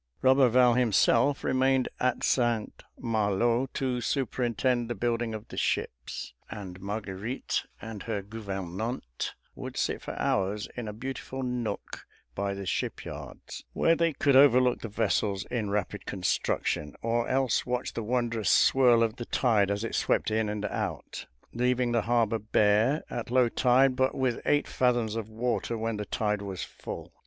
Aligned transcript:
Roberval 0.23 0.73
himself 0.73 1.43
remained 1.43 1.87
at 1.99 2.23
St. 2.23 2.81
Malo 2.97 3.67
to 3.75 4.01
superintend 4.01 4.89
the 4.89 4.95
building 4.95 5.35
of 5.35 5.49
the 5.49 5.57
ships, 5.57 6.33
and 6.49 6.79
Marguerite 6.81 7.67
and 7.79 8.01
her 8.01 8.23
gouvernante 8.23 9.33
would 9.53 9.77
sit 9.77 10.01
for 10.01 10.17
hours 10.17 10.67
in 10.75 10.87
a 10.87 10.91
beautiful 10.91 11.43
nook 11.43 12.07
by 12.33 12.55
the 12.55 12.65
shipyards, 12.65 13.63
where 13.73 13.95
they 13.95 14.11
could 14.11 14.35
overlook 14.35 14.81
the 14.81 14.87
vessels 14.89 15.45
in 15.51 15.69
rapid 15.69 16.07
construction, 16.07 16.95
or 17.03 17.27
else 17.27 17.67
watch 17.67 17.93
the 17.93 18.01
wondrous 18.01 18.49
swirl 18.49 19.03
of 19.03 19.17
the 19.17 19.25
tide 19.25 19.69
as 19.69 19.83
it 19.83 19.93
swept 19.93 20.31
in 20.31 20.49
and 20.49 20.65
out, 20.65 21.27
leaving 21.53 21.91
the 21.91 22.01
harbor 22.01 22.39
bare 22.39 23.03
at 23.11 23.29
low 23.29 23.47
tide, 23.47 23.95
but 23.95 24.15
with 24.15 24.41
eight 24.47 24.67
fathoms 24.67 25.15
of 25.15 25.29
water 25.29 25.77
when 25.77 25.97
the 25.97 26.05
tide 26.05 26.41
was 26.41 26.63
full. 26.63 27.13